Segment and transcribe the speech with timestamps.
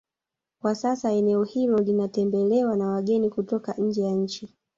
[0.61, 4.53] Kwa sasa eneo hilo linatembelewa na wageni kutoka nje ya nchi